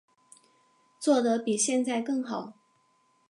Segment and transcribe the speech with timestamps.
[0.99, 2.53] 做得比现在更好